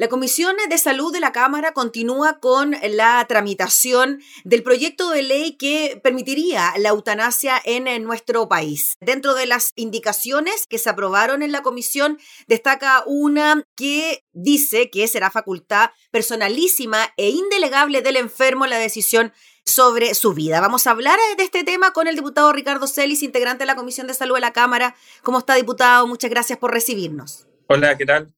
La 0.00 0.08
Comisión 0.08 0.56
de 0.70 0.78
Salud 0.78 1.12
de 1.12 1.20
la 1.20 1.30
Cámara 1.30 1.72
continúa 1.72 2.40
con 2.40 2.74
la 2.82 3.22
tramitación 3.28 4.22
del 4.44 4.62
proyecto 4.62 5.10
de 5.10 5.22
ley 5.22 5.58
que 5.58 6.00
permitiría 6.02 6.72
la 6.78 6.88
eutanasia 6.88 7.60
en 7.66 8.02
nuestro 8.02 8.48
país. 8.48 8.94
Dentro 9.02 9.34
de 9.34 9.44
las 9.44 9.72
indicaciones 9.76 10.66
que 10.66 10.78
se 10.78 10.88
aprobaron 10.88 11.42
en 11.42 11.52
la 11.52 11.60
comisión, 11.60 12.18
destaca 12.48 13.02
una 13.04 13.62
que 13.76 14.24
dice 14.32 14.88
que 14.88 15.06
será 15.06 15.30
facultad 15.30 15.90
personalísima 16.10 17.12
e 17.18 17.28
indelegable 17.28 18.00
del 18.00 18.16
enfermo 18.16 18.66
la 18.66 18.78
decisión 18.78 19.34
sobre 19.66 20.14
su 20.14 20.32
vida. 20.32 20.62
Vamos 20.62 20.86
a 20.86 20.92
hablar 20.92 21.18
de 21.36 21.44
este 21.44 21.62
tema 21.62 21.92
con 21.92 22.08
el 22.08 22.16
diputado 22.16 22.54
Ricardo 22.54 22.86
Celis, 22.86 23.22
integrante 23.22 23.64
de 23.64 23.66
la 23.66 23.76
Comisión 23.76 24.06
de 24.06 24.14
Salud 24.14 24.36
de 24.36 24.40
la 24.40 24.54
Cámara. 24.54 24.96
¿Cómo 25.22 25.40
está, 25.40 25.56
diputado? 25.56 26.06
Muchas 26.06 26.30
gracias 26.30 26.58
por 26.58 26.72
recibirnos. 26.72 27.46
Hola, 27.66 27.98
¿qué 27.98 28.06
tal? 28.06 28.32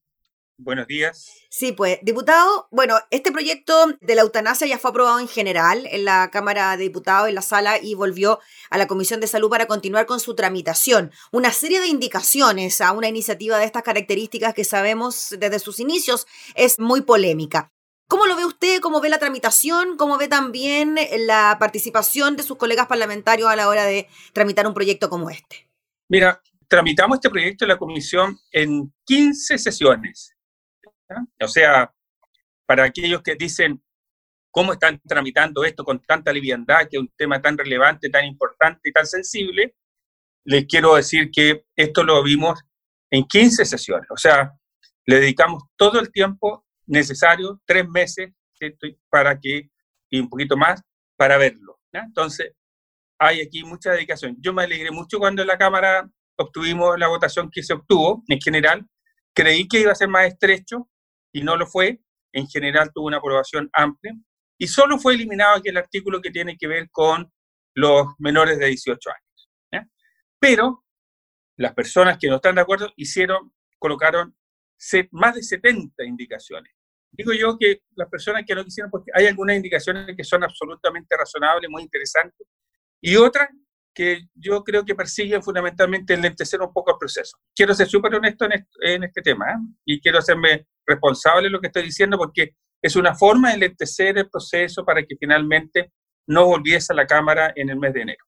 Buenos 0.57 0.85
días. 0.85 1.31
Sí, 1.49 1.71
pues, 1.71 1.97
diputado, 2.03 2.67
bueno, 2.69 2.95
este 3.09 3.31
proyecto 3.31 3.73
de 4.01 4.15
la 4.15 4.21
eutanasia 4.21 4.67
ya 4.67 4.77
fue 4.77 4.91
aprobado 4.91 5.19
en 5.19 5.27
general 5.27 5.87
en 5.89 6.05
la 6.05 6.29
Cámara 6.29 6.77
de 6.77 6.83
Diputados, 6.83 7.27
en 7.27 7.35
la 7.35 7.41
sala, 7.41 7.79
y 7.81 7.95
volvió 7.95 8.39
a 8.69 8.77
la 8.77 8.87
Comisión 8.87 9.19
de 9.19 9.25
Salud 9.25 9.49
para 9.49 9.65
continuar 9.65 10.05
con 10.05 10.19
su 10.19 10.35
tramitación. 10.35 11.11
Una 11.31 11.51
serie 11.51 11.81
de 11.81 11.87
indicaciones 11.87 12.81
a 12.81 12.91
una 12.91 13.07
iniciativa 13.07 13.57
de 13.57 13.65
estas 13.65 13.81
características 13.81 14.53
que 14.53 14.63
sabemos 14.63 15.35
desde 15.39 15.57
sus 15.57 15.79
inicios 15.79 16.27
es 16.53 16.79
muy 16.79 17.01
polémica. 17.01 17.71
¿Cómo 18.07 18.27
lo 18.27 18.35
ve 18.35 18.45
usted? 18.45 18.79
¿Cómo 18.79 19.01
ve 19.01 19.09
la 19.09 19.17
tramitación? 19.17 19.97
¿Cómo 19.97 20.19
ve 20.19 20.27
también 20.27 20.97
la 21.25 21.57
participación 21.59 22.35
de 22.35 22.43
sus 22.43 22.57
colegas 22.57 22.85
parlamentarios 22.85 23.49
a 23.49 23.55
la 23.55 23.69
hora 23.69 23.85
de 23.85 24.07
tramitar 24.33 24.67
un 24.67 24.75
proyecto 24.75 25.09
como 25.09 25.31
este? 25.31 25.67
Mira, 26.09 26.39
tramitamos 26.67 27.15
este 27.17 27.31
proyecto 27.31 27.65
en 27.65 27.69
la 27.69 27.77
comisión 27.77 28.37
en 28.51 28.93
15 29.05 29.57
sesiones 29.57 30.32
o 31.41 31.47
sea, 31.47 31.93
para 32.65 32.85
aquellos 32.85 33.21
que 33.21 33.35
dicen 33.35 33.83
cómo 34.51 34.73
están 34.73 35.01
tramitando 35.07 35.63
esto 35.63 35.83
con 35.83 35.99
tanta 36.01 36.31
liviandad, 36.31 36.87
que 36.89 36.97
es 36.97 37.01
un 37.01 37.11
tema 37.17 37.41
tan 37.41 37.57
relevante, 37.57 38.09
tan 38.09 38.25
importante 38.25 38.81
y 38.89 38.91
tan 38.91 39.05
sensible, 39.05 39.75
les 40.45 40.65
quiero 40.65 40.95
decir 40.95 41.29
que 41.31 41.65
esto 41.75 42.03
lo 42.03 42.21
vimos 42.23 42.61
en 43.09 43.25
15 43.25 43.65
sesiones. 43.65 44.07
O 44.11 44.17
sea, 44.17 44.53
le 45.05 45.19
dedicamos 45.19 45.63
todo 45.75 45.99
el 45.99 46.11
tiempo 46.11 46.65
necesario, 46.85 47.61
tres 47.65 47.87
meses, 47.87 48.31
para 49.09 49.39
que, 49.39 49.69
y 50.09 50.19
un 50.19 50.29
poquito 50.29 50.55
más, 50.55 50.81
para 51.17 51.37
verlo. 51.37 51.79
Entonces, 51.91 52.53
hay 53.19 53.41
aquí 53.41 53.63
mucha 53.63 53.91
dedicación. 53.91 54.35
Yo 54.39 54.53
me 54.53 54.63
alegré 54.63 54.91
mucho 54.91 55.19
cuando 55.19 55.41
en 55.41 55.47
la 55.47 55.57
Cámara 55.57 56.09
obtuvimos 56.37 56.97
la 56.97 57.07
votación 57.07 57.49
que 57.51 57.63
se 57.63 57.73
obtuvo 57.73 58.23
en 58.27 58.39
general. 58.39 58.85
Creí 59.33 59.67
que 59.67 59.81
iba 59.81 59.91
a 59.91 59.95
ser 59.95 60.07
más 60.07 60.27
estrecho, 60.27 60.89
y 61.33 61.43
no 61.43 61.57
lo 61.57 61.67
fue. 61.67 61.99
En 62.31 62.47
general 62.47 62.91
tuvo 62.93 63.07
una 63.07 63.17
aprobación 63.17 63.69
amplia 63.73 64.13
y 64.57 64.67
solo 64.67 64.97
fue 64.97 65.15
eliminado 65.15 65.57
aquí 65.57 65.69
el 65.69 65.77
artículo 65.77 66.21
que 66.21 66.31
tiene 66.31 66.57
que 66.57 66.67
ver 66.67 66.89
con 66.89 67.29
los 67.75 68.07
menores 68.19 68.57
de 68.59 68.67
18 68.67 69.09
años. 69.09 69.89
Pero 70.39 70.83
las 71.57 71.73
personas 71.73 72.17
que 72.17 72.27
no 72.27 72.35
están 72.35 72.55
de 72.55 72.61
acuerdo 72.61 72.91
hicieron, 72.97 73.53
colocaron 73.79 74.35
más 75.11 75.35
de 75.35 75.43
70 75.43 76.03
indicaciones. 76.03 76.73
Digo 77.11 77.31
yo 77.31 77.57
que 77.57 77.83
las 77.95 78.09
personas 78.09 78.43
que 78.45 78.55
no 78.55 78.63
quisieron, 78.65 78.91
porque 78.91 79.11
hay 79.13 79.27
algunas 79.27 79.55
indicaciones 79.55 80.15
que 80.17 80.23
son 80.23 80.43
absolutamente 80.43 81.15
razonables, 81.15 81.69
muy 81.69 81.83
interesantes, 81.83 82.45
y 82.99 83.15
otras 83.15 83.49
que 83.93 84.27
yo 84.33 84.63
creo 84.63 84.83
que 84.83 84.95
persiguen 84.95 85.43
fundamentalmente 85.43 86.13
enlentecer 86.13 86.61
un 86.61 86.73
poco 86.73 86.91
el 86.91 86.97
proceso. 86.97 87.37
Quiero 87.55 87.73
ser 87.73 87.87
súper 87.87 88.15
honesto 88.15 88.45
en 88.45 89.03
este, 89.03 89.21
tema 89.21 89.51
¿eh? 89.51 89.57
y 89.85 90.01
quiero 90.01 90.19
hacerme 90.19 90.67
responsable 90.85 91.43
de 91.43 91.51
lo 91.51 91.61
que 91.61 91.67
estoy 91.67 91.83
diciendo 91.83 92.17
porque 92.17 92.55
es 92.81 92.95
una 92.95 93.15
forma 93.15 93.49
de 93.49 93.55
enlentecer 93.55 94.17
el 94.17 94.29
proceso 94.29 94.83
para 94.83 95.03
que 95.03 95.15
finalmente 95.17 95.93
no 96.27 96.45
volviese 96.45 96.91
a 96.91 96.95
la 96.95 97.05
Cámara 97.05 97.53
en 97.55 97.69
el 97.69 97.77
mes 97.77 97.93
de 97.93 98.01
enero. 98.01 98.25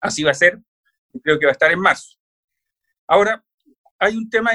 Así 0.00 0.22
va 0.22 0.30
a 0.30 0.34
ser, 0.34 0.58
creo 1.22 1.38
que 1.38 1.46
va 1.46 1.50
a 1.50 1.52
estar 1.52 1.70
en 1.70 1.80
marzo. 1.80 2.16
Ahora, 3.06 3.44
hay 3.98 4.16
un 4.16 4.28
tema, 4.30 4.52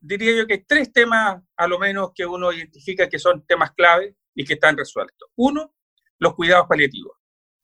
diría 0.00 0.36
yo 0.36 0.46
que 0.46 0.54
hay 0.54 0.64
tres 0.64 0.92
temas 0.92 1.42
a 1.56 1.66
lo 1.66 1.78
menos 1.78 2.12
que 2.14 2.24
uno 2.24 2.52
identifica 2.52 3.08
que 3.08 3.18
son 3.18 3.44
temas 3.46 3.72
clave 3.72 4.16
y 4.34 4.44
que 4.44 4.54
están 4.54 4.76
resueltos. 4.76 5.28
Uno, 5.36 5.74
los 6.18 6.34
cuidados 6.34 6.66
paliativos. 6.68 7.16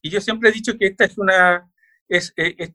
Y 0.03 0.11
yo 0.11 0.21
siempre 0.21 0.51
he 0.51 0.53
dicho 0.53 0.77
que 0.79 0.87
esta 0.87 1.05
es 1.05 1.17
una, 1.19 1.69
es, 2.09 2.33
eh, 2.37 2.73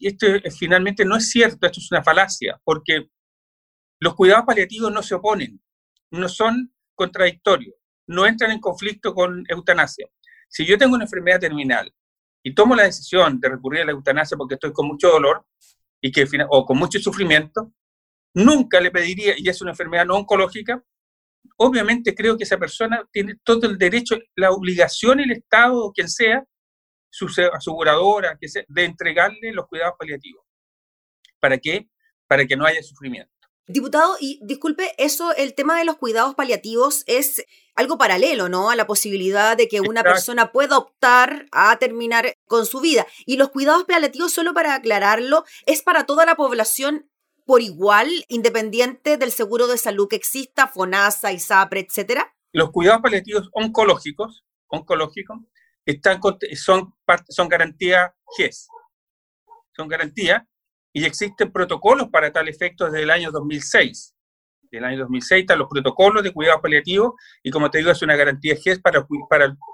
esto 0.00 0.26
finalmente 0.58 1.04
no 1.04 1.16
es 1.16 1.30
cierto, 1.30 1.66
esto 1.66 1.80
es 1.80 1.90
una 1.90 2.02
falacia, 2.02 2.60
porque 2.64 3.08
los 4.00 4.14
cuidados 4.14 4.44
paliativos 4.46 4.92
no 4.92 5.02
se 5.02 5.14
oponen, 5.14 5.60
no 6.10 6.28
son 6.28 6.74
contradictorios, 6.94 7.74
no 8.06 8.26
entran 8.26 8.50
en 8.50 8.60
conflicto 8.60 9.14
con 9.14 9.44
eutanasia. 9.48 10.06
Si 10.48 10.66
yo 10.66 10.76
tengo 10.76 10.94
una 10.94 11.04
enfermedad 11.04 11.40
terminal 11.40 11.92
y 12.42 12.54
tomo 12.54 12.74
la 12.74 12.84
decisión 12.84 13.38
de 13.40 13.48
recurrir 13.48 13.82
a 13.82 13.84
la 13.86 13.92
eutanasia 13.92 14.36
porque 14.36 14.54
estoy 14.54 14.72
con 14.72 14.88
mucho 14.88 15.08
dolor 15.08 15.46
y 16.00 16.10
que, 16.10 16.26
o 16.48 16.66
con 16.66 16.78
mucho 16.78 16.98
sufrimiento, 16.98 17.72
nunca 18.34 18.80
le 18.80 18.90
pediría, 18.90 19.34
y 19.36 19.48
es 19.48 19.60
una 19.60 19.72
enfermedad 19.72 20.06
no 20.06 20.16
oncológica, 20.16 20.82
obviamente 21.56 22.14
creo 22.14 22.36
que 22.36 22.44
esa 22.44 22.58
persona 22.58 23.06
tiene 23.12 23.36
todo 23.44 23.68
el 23.68 23.78
derecho, 23.78 24.16
la 24.36 24.50
obligación, 24.50 25.20
el 25.20 25.32
Estado 25.32 25.84
o 25.84 25.92
quien 25.92 26.08
sea, 26.08 26.44
su 27.10 27.26
aseguradora, 27.52 28.38
que 28.40 28.46
de 28.68 28.84
entregarle 28.84 29.52
los 29.52 29.66
cuidados 29.66 29.94
paliativos. 29.98 30.44
¿Para 31.40 31.58
qué? 31.58 31.88
Para 32.26 32.46
que 32.46 32.56
no 32.56 32.64
haya 32.64 32.82
sufrimiento. 32.82 33.32
Diputado, 33.66 34.16
y 34.18 34.40
disculpe, 34.42 34.94
eso, 34.98 35.34
el 35.36 35.54
tema 35.54 35.78
de 35.78 35.84
los 35.84 35.96
cuidados 35.96 36.34
paliativos 36.34 37.04
es 37.06 37.44
algo 37.76 37.98
paralelo, 37.98 38.48
¿no? 38.48 38.70
A 38.70 38.76
la 38.76 38.86
posibilidad 38.86 39.56
de 39.56 39.68
que 39.68 39.80
una 39.80 40.02
persona 40.02 40.50
pueda 40.50 40.76
optar 40.76 41.46
a 41.52 41.78
terminar 41.78 42.34
con 42.46 42.66
su 42.66 42.80
vida. 42.80 43.06
Y 43.26 43.36
los 43.36 43.50
cuidados 43.50 43.84
paliativos, 43.84 44.32
solo 44.32 44.54
para 44.54 44.74
aclararlo, 44.74 45.44
es 45.66 45.82
para 45.82 46.04
toda 46.04 46.26
la 46.26 46.34
población 46.34 47.08
por 47.46 47.62
igual, 47.62 48.08
independiente 48.28 49.16
del 49.16 49.30
seguro 49.32 49.66
de 49.66 49.78
salud 49.78 50.08
que 50.08 50.16
exista, 50.16 50.66
FONASA, 50.66 51.32
ISAPRE, 51.32 51.80
etcétera. 51.80 52.34
Los 52.52 52.70
cuidados 52.70 53.02
paliativos 53.02 53.50
oncológicos, 53.52 54.44
oncológicos 54.68 55.38
son, 56.56 56.94
son 57.28 57.48
garantía 57.48 58.14
GES. 58.36 58.68
Son 59.76 59.88
garantía 59.88 60.46
y 60.92 61.04
existen 61.04 61.52
protocolos 61.52 62.08
para 62.08 62.32
tal 62.32 62.48
efecto 62.48 62.86
desde 62.86 63.02
el 63.02 63.10
año 63.10 63.30
2006. 63.30 64.14
Desde 64.62 64.78
el 64.78 64.84
año 64.84 64.98
2006 65.00 65.40
están 65.42 65.58
los 65.58 65.68
protocolos 65.68 66.22
de 66.22 66.32
cuidado 66.32 66.60
paliativo 66.60 67.16
y 67.42 67.50
como 67.50 67.70
te 67.70 67.78
digo 67.78 67.90
es 67.90 68.02
una 68.02 68.16
garantía 68.16 68.56
GES 68.56 68.80
para, 68.80 69.06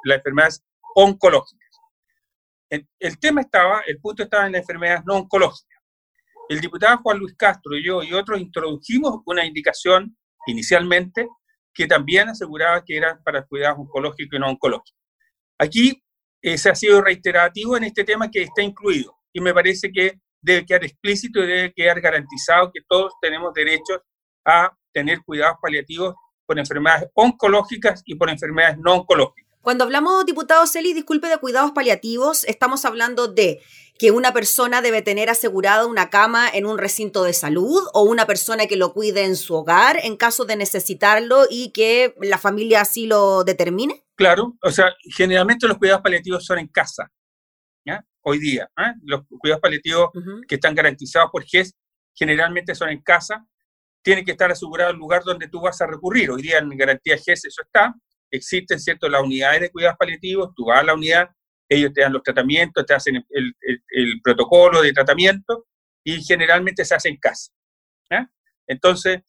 las 0.04 0.18
enfermedades 0.18 0.64
oncológicas. 0.94 1.70
El, 2.68 2.86
el 2.98 3.18
tema 3.18 3.40
estaba, 3.42 3.82
el 3.86 3.98
punto 4.00 4.22
estaba 4.22 4.46
en 4.46 4.52
las 4.52 4.62
enfermedades 4.62 5.02
no 5.06 5.16
oncológicas. 5.16 5.80
El 6.48 6.60
diputado 6.60 6.98
Juan 6.98 7.18
Luis 7.18 7.34
Castro 7.36 7.76
y 7.76 7.84
yo 7.84 8.02
y 8.02 8.12
otros 8.12 8.40
introdujimos 8.40 9.20
una 9.26 9.44
indicación 9.44 10.16
inicialmente 10.46 11.28
que 11.74 11.86
también 11.86 12.28
aseguraba 12.28 12.82
que 12.84 12.96
eran 12.96 13.22
para 13.22 13.44
cuidados 13.44 13.78
oncológicos 13.80 14.36
y 14.36 14.40
no 14.40 14.48
oncológicos. 14.48 14.94
Aquí 15.58 16.02
eh, 16.42 16.58
se 16.58 16.70
ha 16.70 16.74
sido 16.74 17.00
reiterativo 17.00 17.76
en 17.76 17.84
este 17.84 18.04
tema 18.04 18.30
que 18.30 18.42
está 18.42 18.62
incluido 18.62 19.16
y 19.32 19.40
me 19.40 19.54
parece 19.54 19.90
que 19.90 20.18
debe 20.40 20.64
quedar 20.64 20.84
explícito 20.84 21.42
y 21.42 21.46
debe 21.46 21.72
quedar 21.74 22.00
garantizado 22.00 22.70
que 22.72 22.80
todos 22.88 23.12
tenemos 23.20 23.52
derecho 23.54 24.02
a 24.44 24.70
tener 24.92 25.20
cuidados 25.24 25.56
paliativos 25.60 26.14
por 26.46 26.58
enfermedades 26.58 27.10
oncológicas 27.14 28.02
y 28.04 28.14
por 28.14 28.30
enfermedades 28.30 28.78
no 28.78 28.94
oncológicas. 28.94 29.46
Cuando 29.60 29.82
hablamos, 29.82 30.24
diputado 30.24 30.64
Celi, 30.68 30.92
disculpe, 30.92 31.26
de 31.26 31.38
cuidados 31.38 31.72
paliativos, 31.72 32.44
estamos 32.44 32.84
hablando 32.84 33.26
de 33.26 33.60
que 33.98 34.12
una 34.12 34.32
persona 34.32 34.80
debe 34.80 35.02
tener 35.02 35.28
asegurada 35.28 35.86
una 35.86 36.08
cama 36.08 36.48
en 36.48 36.66
un 36.66 36.78
recinto 36.78 37.24
de 37.24 37.32
salud 37.32 37.82
o 37.92 38.02
una 38.04 38.26
persona 38.26 38.66
que 38.66 38.76
lo 38.76 38.92
cuide 38.92 39.24
en 39.24 39.34
su 39.34 39.54
hogar 39.54 39.98
en 40.04 40.16
caso 40.16 40.44
de 40.44 40.54
necesitarlo 40.54 41.46
y 41.50 41.72
que 41.72 42.14
la 42.20 42.38
familia 42.38 42.82
así 42.82 43.06
lo 43.06 43.42
determine? 43.42 44.05
Claro, 44.16 44.56
o 44.62 44.70
sea, 44.70 44.94
generalmente 45.14 45.68
los 45.68 45.76
cuidados 45.76 46.02
paliativos 46.02 46.44
son 46.44 46.58
en 46.58 46.68
casa, 46.68 47.12
¿ya? 47.84 48.02
Hoy 48.22 48.38
día, 48.38 48.68
¿eh? 48.78 48.94
los 49.02 49.26
cuidados 49.38 49.60
paliativos 49.60 50.10
que 50.48 50.54
están 50.54 50.74
garantizados 50.74 51.30
por 51.30 51.44
GES 51.44 51.76
generalmente 52.14 52.74
son 52.74 52.88
en 52.88 53.02
casa, 53.02 53.46
tiene 54.02 54.24
que 54.24 54.32
estar 54.32 54.50
asegurado 54.50 54.90
el 54.90 54.96
lugar 54.96 55.22
donde 55.22 55.48
tú 55.48 55.60
vas 55.60 55.80
a 55.82 55.86
recurrir. 55.86 56.30
Hoy 56.30 56.40
día 56.40 56.58
en 56.58 56.70
garantía 56.70 57.18
GES 57.18 57.44
eso 57.44 57.62
está, 57.62 57.94
existen, 58.30 58.80
¿cierto?, 58.80 59.08
las 59.08 59.22
unidades 59.22 59.60
de 59.60 59.70
cuidados 59.70 59.98
paliativos, 59.98 60.54
tú 60.56 60.64
vas 60.64 60.80
a 60.80 60.84
la 60.84 60.94
unidad, 60.94 61.28
ellos 61.68 61.92
te 61.92 62.00
dan 62.00 62.14
los 62.14 62.22
tratamientos, 62.22 62.86
te 62.86 62.94
hacen 62.94 63.16
el, 63.28 64.20
protocolo 64.22 64.80
de 64.80 64.92
tratamiento 64.92 65.66
y 66.02 66.22
generalmente 66.22 66.84
se 66.84 66.94
hace 66.94 67.10
en 67.10 67.18
casa. 67.18 67.52
Entonces, 68.68 69.20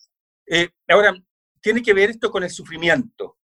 eh, 0.48 0.69
ahora, 0.88 1.13
tiene 1.62 1.83
que 1.83 1.94
ver 1.94 2.10
esto 2.10 2.31
con 2.31 2.44
el 2.44 2.50
sufrimiento. 2.50 3.38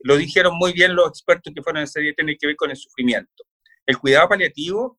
Lo 0.00 0.16
dijeron 0.16 0.56
muy 0.56 0.72
bien 0.72 0.94
los 0.94 1.08
expertos 1.08 1.52
que 1.54 1.62
fueron 1.62 1.82
en 1.82 1.86
serie, 1.86 2.14
tiene 2.14 2.36
que 2.36 2.46
ver 2.46 2.56
con 2.56 2.70
el 2.70 2.76
sufrimiento. 2.76 3.44
El 3.86 3.98
cuidado 3.98 4.28
paliativo 4.28 4.98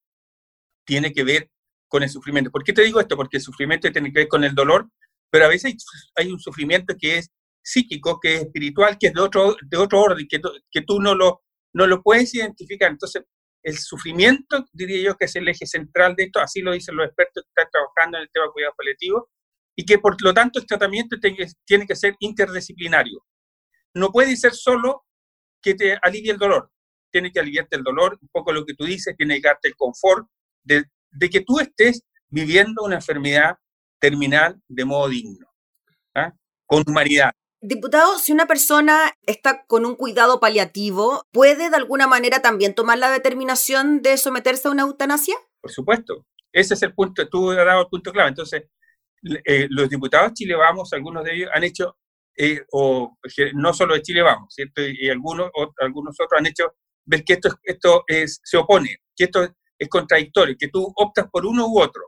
tiene 0.86 1.12
que 1.12 1.24
ver 1.24 1.50
con 1.88 2.04
el 2.04 2.10
sufrimiento. 2.10 2.52
¿Por 2.52 2.64
qué 2.64 2.74
te 2.74 2.84
digo 2.84 3.00
esto? 3.00 3.16
Porque 3.16 3.38
el 3.38 3.44
sufrimiento 3.44 3.92
tiene 3.92 4.12
que 4.12 4.20
ver 4.20 4.28
con 4.28 4.44
el 4.44 4.56
dolor, 4.56 4.90
pero 5.30 5.46
a 5.46 5.50
veces 5.50 5.76
hay, 6.16 6.32
un 6.32 6.40
sufrimiento 6.40 6.96
que 6.98 7.18
es 7.18 7.30
psíquico, 7.62 8.20
que 8.20 8.36
es 8.36 8.42
espiritual, 8.44 8.98
que 9.00 9.08
es 9.08 9.14
de 9.14 9.22
otro, 9.22 9.56
de 9.62 9.78
otro 9.78 10.02
orden, 10.02 10.28
que, 10.30 10.42
que 10.72 10.82
tú 10.82 11.00
no 11.00 11.16
lo, 11.16 11.44
no 11.74 11.88
lo 11.88 12.02
puedes 12.02 12.34
identificar. 12.34 12.92
Entonces, 12.92 13.24
el 13.64 13.78
sufrimiento, 13.78 14.66
diría 14.74 15.04
yo, 15.04 15.16
que 15.16 15.26
es 15.26 15.36
el 15.36 15.48
eje 15.48 15.68
central 15.68 16.16
de 16.16 16.24
esto, 16.24 16.40
así 16.40 16.62
lo 16.62 16.72
dicen 16.72 16.96
los 16.96 17.06
expertos 17.06 17.44
que 17.44 17.50
están 17.50 17.72
trabajando 17.72 18.18
en 18.18 18.24
el 18.24 18.30
tema 18.32 18.46
de 18.46 18.52
cuidado 18.52 18.74
paliativo, 18.78 19.30
y 19.76 19.86
que 19.86 20.00
por 20.00 20.22
lo 20.22 20.34
tanto 20.34 20.60
el 20.60 20.66
tratamiento 20.66 21.18
tiene 21.20 21.88
que 21.88 21.96
ser 21.96 22.16
interdisciplinario. 22.20 23.24
No 23.94 24.12
puede 24.12 24.36
ser 24.36 24.54
solo 24.54 25.06
que 25.62 25.76
te 25.76 25.98
alivie 26.02 26.32
el 26.32 26.38
dolor, 26.38 26.72
tiene 27.12 27.32
que 27.32 27.40
aliviarte 27.40 27.76
el 27.76 27.84
dolor, 27.84 28.18
un 28.22 28.30
poco 28.32 28.52
lo 28.52 28.66
que 28.66 28.74
tú 28.74 28.86
dices, 28.86 29.16
tiene 29.18 29.42
que 29.42 29.48
darte 29.48 29.68
el 29.68 29.76
confort 29.76 30.28
de, 30.64 30.86
que 31.30 31.42
tú 31.42 31.60
estés 31.60 32.04
viviendo 32.30 32.84
una 32.84 32.96
enfermedad 32.96 33.58
terminal 34.00 34.60
de 34.68 34.86
modo 34.86 35.10
digno, 35.10 35.48
¿ah? 36.16 36.34
con 36.66 36.84
humanidad. 36.88 37.32
Diputado, 37.64 38.18
si 38.18 38.32
una 38.32 38.48
persona 38.48 39.16
está 39.22 39.66
con 39.68 39.86
un 39.86 39.96
cuidado 39.96 40.40
paliativo, 40.40 41.28
¿puede 41.32 41.70
de 41.70 41.76
alguna 41.76 42.08
manera 42.08 42.42
también 42.42 42.74
tomar 42.74 42.98
la 42.98 43.12
determinación 43.12 44.02
de 44.02 44.18
someterse 44.18 44.68
a 44.68 44.72
una 44.72 44.84
eutanasia? 44.84 45.36
Por 45.62 45.72
supuesto. 45.72 46.26
Ese 46.52 46.74
es 46.74 46.82
el 46.82 46.94
punto, 46.94 47.28
tú 47.30 47.52
has 47.52 47.58
dado 47.58 47.82
el 47.82 47.88
punto 47.88 48.12
clave. 48.12 48.30
Entonces, 48.30 48.64
eh, 49.46 49.68
los 49.70 49.90
diputados 49.90 50.34
Chile 50.34 50.56
Vamos, 50.56 50.92
algunos 50.94 51.24
de 51.24 51.36
ellos 51.36 51.50
han 51.54 51.64
hecho, 51.64 51.98
eh, 52.38 52.62
o 52.72 53.18
no 53.54 53.74
solo 53.74 53.96
de 53.96 54.02
Chile 54.02 54.22
Vamos, 54.22 54.54
¿cierto? 54.54 54.82
Y 54.82 55.10
algunos, 55.10 55.50
algunos 55.80 56.16
otros 56.20 56.40
han 56.40 56.48
hecho 56.48 56.76
ver 57.06 57.24
que 57.24 57.34
esto, 57.34 57.50
esto 57.64 58.04
es, 58.08 58.40
se 58.44 58.58
opone, 58.58 58.98
que 59.16 59.26
esto 59.26 59.44
es 59.78 59.90
contradictorio, 59.90 60.56
que 60.58 60.68
tú 60.68 60.92
optas 60.96 61.28
por 61.32 61.46
uno 61.46 61.68
u 61.68 61.80
otro. 61.80 62.04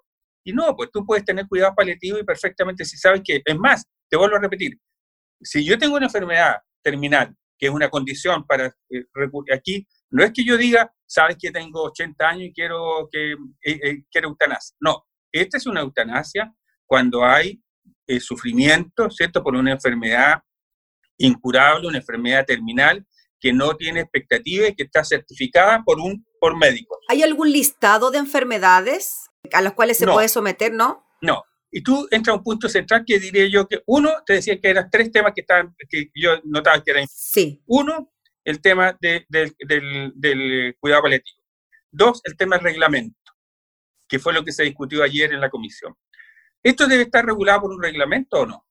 Y 0.45 0.53
no, 0.53 0.75
pues 0.75 0.89
tú 0.91 1.05
puedes 1.05 1.25
tener 1.25 1.47
cuidado 1.47 1.73
paliativo 1.75 2.17
y 2.17 2.23
perfectamente 2.23 2.85
si 2.85 2.97
sabes 2.97 3.21
que, 3.23 3.41
es 3.43 3.57
más, 3.57 3.85
te 4.09 4.17
vuelvo 4.17 4.35
a 4.35 4.41
repetir, 4.41 4.77
si 5.41 5.65
yo 5.65 5.77
tengo 5.77 5.95
una 5.95 6.05
enfermedad 6.05 6.57
terminal, 6.81 7.35
que 7.57 7.67
es 7.67 7.71
una 7.71 7.89
condición 7.89 8.45
para 8.45 8.67
eh, 8.89 9.05
aquí, 9.53 9.87
no 10.09 10.23
es 10.23 10.31
que 10.31 10.43
yo 10.43 10.57
diga, 10.57 10.93
sabes 11.05 11.37
que 11.39 11.51
tengo 11.51 11.83
80 11.83 12.27
años 12.27 12.43
y 12.49 12.53
quiero 12.53 13.07
que 13.11 13.31
eh, 13.31 13.37
eh, 13.63 14.03
quiero 14.11 14.29
eutanasia. 14.29 14.75
No, 14.79 15.05
esta 15.31 15.57
es 15.57 15.65
una 15.65 15.81
eutanasia 15.81 16.53
cuando 16.85 17.23
hay 17.23 17.62
sufrimiento, 18.19 19.09
¿cierto? 19.09 19.43
Por 19.43 19.55
una 19.55 19.71
enfermedad 19.71 20.41
incurable, 21.17 21.87
una 21.87 21.97
enfermedad 21.97 22.45
terminal 22.45 23.05
que 23.39 23.53
no 23.53 23.75
tiene 23.75 24.01
expectativa 24.01 24.67
y 24.67 24.75
que 24.75 24.83
está 24.83 25.03
certificada 25.03 25.83
por 25.83 25.99
un 25.99 26.25
por 26.39 26.57
médico. 26.57 26.97
¿Hay 27.09 27.23
algún 27.23 27.51
listado 27.51 28.11
de 28.11 28.17
enfermedades 28.17 29.29
a 29.51 29.61
las 29.61 29.73
cuales 29.73 29.97
se 29.97 30.07
puede 30.07 30.29
someter, 30.29 30.73
no? 30.73 31.05
No, 31.21 31.43
y 31.75 31.81
tú 31.81 32.07
entras 32.11 32.35
a 32.35 32.37
un 32.37 32.43
punto 32.43 32.69
central 32.69 33.03
que 33.05 33.19
diría 33.19 33.47
yo 33.47 33.67
que 33.67 33.81
uno, 33.87 34.11
te 34.27 34.33
decía 34.33 34.59
que 34.61 34.69
eran 34.69 34.89
tres 34.91 35.11
temas 35.11 35.33
que, 35.33 35.41
estaban, 35.41 35.75
que 35.89 36.11
yo 36.13 36.39
notaba 36.43 36.83
que 36.83 36.91
eran. 36.91 37.07
Sí. 37.09 37.63
Uno, 37.65 38.13
el 38.45 38.61
tema 38.61 38.95
del, 39.01 39.25
del, 39.27 40.77
cuidado 40.79 41.01
paliativo. 41.01 41.41
Dos, 41.91 42.21
el 42.25 42.37
tema 42.37 42.57
del 42.57 42.65
reglamento, 42.65 43.17
que 44.07 44.19
fue 44.19 44.33
lo 44.33 44.45
que 44.45 44.51
se 44.51 44.63
discutió 44.63 45.03
ayer 45.03 45.33
en 45.33 45.41
la 45.41 45.49
comisión. 45.49 45.95
¿Esto 46.63 46.87
debe 46.87 47.03
estar 47.03 47.25
regulado 47.25 47.61
por 47.61 47.71
un 47.71 47.83
reglamento 47.83 48.41
o 48.41 48.45
no? 48.45 48.65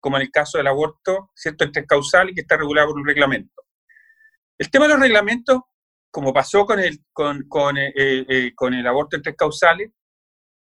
Como 0.00 0.16
en 0.16 0.22
el 0.22 0.30
caso 0.30 0.58
del 0.58 0.68
aborto, 0.68 1.32
¿cierto? 1.34 1.64
Entre 1.64 1.84
causal 1.84 2.30
y 2.30 2.34
que 2.34 2.42
está 2.42 2.56
regulado 2.56 2.88
por 2.88 2.98
un 2.98 3.06
reglamento. 3.06 3.62
El 4.56 4.70
tema 4.70 4.86
de 4.86 4.92
los 4.94 5.00
reglamentos, 5.00 5.60
como 6.10 6.32
pasó 6.32 6.64
con 6.64 6.78
el, 6.78 7.00
con, 7.12 7.48
con, 7.48 7.76
eh, 7.76 7.92
eh, 7.96 8.52
con 8.54 8.72
el 8.74 8.86
aborto 8.86 9.16
entre 9.16 9.34
causales, 9.34 9.90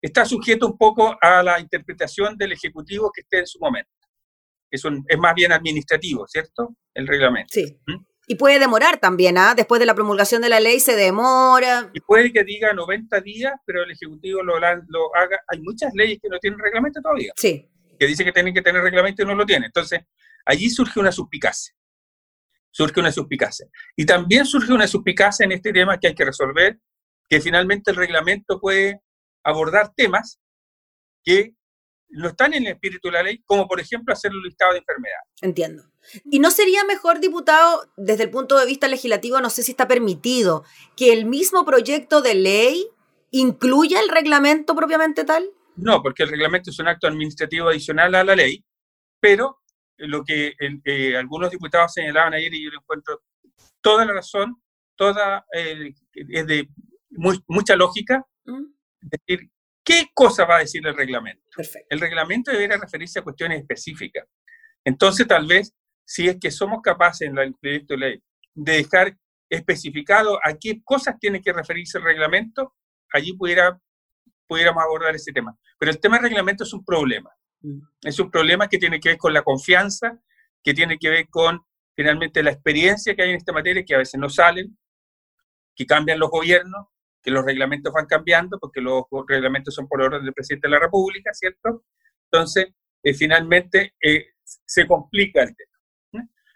está 0.01 0.25
sujeto 0.25 0.67
un 0.67 0.77
poco 0.77 1.17
a 1.19 1.41
la 1.41 1.59
interpretación 1.59 2.37
del 2.37 2.51
Ejecutivo 2.51 3.11
que 3.11 3.21
esté 3.21 3.39
en 3.39 3.47
su 3.47 3.59
momento. 3.59 3.89
Es, 4.69 4.83
es 4.85 5.17
más 5.17 5.33
bien 5.33 5.51
administrativo, 5.51 6.27
¿cierto? 6.27 6.75
El 6.93 7.07
reglamento. 7.07 7.51
Sí. 7.51 7.79
¿Mm? 7.87 8.05
Y 8.25 8.35
puede 8.35 8.59
demorar 8.59 8.99
también, 8.99 9.37
¿ah? 9.37 9.53
Después 9.55 9.79
de 9.79 9.85
la 9.85 9.95
promulgación 9.95 10.41
de 10.41 10.49
la 10.49 10.59
ley 10.59 10.79
se 10.79 10.95
demora. 10.95 11.89
Y 11.93 11.99
puede 11.99 12.31
que 12.31 12.43
diga 12.43 12.73
90 12.73 13.19
días, 13.19 13.53
pero 13.65 13.83
el 13.83 13.91
Ejecutivo 13.91 14.41
lo, 14.41 14.59
lo 14.59 15.15
haga. 15.15 15.41
Hay 15.47 15.59
muchas 15.61 15.93
leyes 15.93 16.19
que 16.21 16.29
no 16.29 16.39
tienen 16.39 16.59
reglamento 16.59 17.01
todavía. 17.01 17.33
Sí. 17.35 17.69
Que 17.99 18.07
dice 18.07 18.23
que 18.23 18.31
tienen 18.31 18.53
que 18.53 18.61
tener 18.61 18.81
reglamento 18.81 19.23
y 19.23 19.25
no 19.25 19.35
lo 19.35 19.45
tienen. 19.45 19.65
Entonces, 19.65 20.01
allí 20.45 20.69
surge 20.69 20.99
una 20.99 21.11
suspicacia. 21.11 21.75
Surge 22.71 22.99
una 22.99 23.11
suspicacia. 23.11 23.67
Y 23.95 24.05
también 24.05 24.45
surge 24.45 24.71
una 24.71 24.87
suspicacia 24.87 25.43
en 25.43 25.51
este 25.51 25.73
tema 25.73 25.99
que 25.99 26.07
hay 26.07 26.15
que 26.15 26.25
resolver, 26.25 26.79
que 27.29 27.41
finalmente 27.41 27.91
el 27.91 27.97
reglamento 27.97 28.59
puede 28.59 29.01
abordar 29.43 29.93
temas 29.93 30.39
que 31.23 31.53
no 32.13 32.29
están 32.29 32.53
en 32.53 32.65
el 32.65 32.73
espíritu 32.73 33.07
de 33.07 33.13
la 33.13 33.23
ley, 33.23 33.41
como 33.45 33.67
por 33.67 33.79
ejemplo 33.79 34.13
hacer 34.13 34.31
un 34.31 34.43
listado 34.43 34.73
de 34.73 34.79
enfermedades. 34.79 35.29
Entiendo. 35.41 35.83
¿Y 36.25 36.39
no 36.39 36.51
sería 36.51 36.83
mejor, 36.83 37.19
diputado, 37.19 37.89
desde 37.97 38.23
el 38.23 38.29
punto 38.29 38.57
de 38.59 38.65
vista 38.65 38.87
legislativo, 38.87 39.39
no 39.41 39.49
sé 39.49 39.63
si 39.63 39.71
está 39.71 39.87
permitido, 39.87 40.63
que 40.95 41.13
el 41.13 41.25
mismo 41.25 41.65
proyecto 41.65 42.21
de 42.21 42.35
ley 42.35 42.87
incluya 43.31 43.99
el 43.99 44.09
reglamento 44.09 44.75
propiamente 44.75 45.23
tal? 45.23 45.49
No, 45.75 46.03
porque 46.03 46.23
el 46.23 46.29
reglamento 46.29 46.69
es 46.69 46.79
un 46.79 46.87
acto 46.87 47.07
administrativo 47.07 47.69
adicional 47.69 48.13
a 48.15 48.23
la 48.23 48.35
ley, 48.35 48.63
pero 49.19 49.61
lo 49.97 50.23
que 50.23 50.53
eh, 50.85 51.17
algunos 51.17 51.49
diputados 51.49 51.93
señalaban 51.93 52.33
ayer, 52.33 52.53
y 52.53 52.63
yo 52.63 52.69
le 52.69 52.77
encuentro 52.77 53.21
toda 53.81 54.05
la 54.05 54.13
razón, 54.13 54.61
toda, 54.95 55.45
eh, 55.53 55.93
es 56.13 56.47
de 56.47 56.69
mucha 57.47 57.75
lógica, 57.75 58.25
¿Mm? 58.45 58.65
decir 59.01 59.49
qué 59.83 60.09
cosa 60.13 60.45
va 60.45 60.57
a 60.57 60.59
decir 60.59 60.85
el 60.85 60.95
reglamento. 60.95 61.43
El 61.89 61.99
reglamento 61.99 62.51
debería 62.51 62.77
referirse 62.77 63.19
a 63.19 63.23
cuestiones 63.23 63.61
específicas. 63.61 64.25
Entonces, 64.83 65.27
tal 65.27 65.45
vez, 65.45 65.73
si 66.05 66.27
es 66.27 66.37
que 66.39 66.51
somos 66.51 66.81
capaces 66.81 67.27
en 67.27 67.37
el 67.37 67.55
proyecto 67.55 67.93
de 67.93 67.99
ley 67.99 68.23
de 68.55 68.73
dejar 68.73 69.17
especificado 69.49 70.39
a 70.43 70.53
qué 70.59 70.81
cosas 70.83 71.17
tiene 71.19 71.41
que 71.41 71.53
referirse 71.53 71.97
el 71.97 72.03
reglamento, 72.03 72.75
allí 73.11 73.33
pudiera, 73.33 73.79
pudiéramos 74.47 74.83
abordar 74.83 75.15
ese 75.15 75.31
tema. 75.31 75.57
Pero 75.77 75.91
el 75.91 75.99
tema 75.99 76.17
del 76.17 76.25
reglamento 76.25 76.63
es 76.63 76.73
un 76.73 76.83
problema. 76.83 77.31
Mm. 77.61 77.79
Es 78.03 78.19
un 78.19 78.29
problema 78.29 78.67
que 78.67 78.77
tiene 78.77 78.99
que 78.99 79.09
ver 79.09 79.17
con 79.17 79.33
la 79.33 79.43
confianza, 79.43 80.19
que 80.63 80.73
tiene 80.73 80.97
que 80.97 81.09
ver 81.09 81.27
con 81.29 81.61
finalmente 81.95 82.41
la 82.41 82.51
experiencia 82.51 83.15
que 83.15 83.23
hay 83.23 83.29
en 83.31 83.37
esta 83.37 83.53
materia, 83.53 83.83
que 83.85 83.95
a 83.95 83.99
veces 83.99 84.19
no 84.19 84.29
salen, 84.29 84.77
que 85.75 85.85
cambian 85.85 86.19
los 86.19 86.29
gobiernos, 86.29 86.87
que 87.23 87.31
los 87.31 87.45
reglamentos 87.45 87.93
van 87.93 88.05
cambiando, 88.05 88.59
porque 88.59 88.81
los 88.81 89.05
reglamentos 89.27 89.73
son 89.73 89.87
por 89.87 90.01
orden 90.01 90.23
del 90.23 90.33
presidente 90.33 90.67
de 90.67 90.71
la 90.71 90.79
República, 90.79 91.33
¿cierto? 91.33 91.85
Entonces, 92.31 92.67
eh, 93.01 93.13
finalmente 93.13 93.93
eh, 94.01 94.33
se 94.43 94.85
complica 94.85 95.41
el 95.41 95.55
tema. 95.55 95.73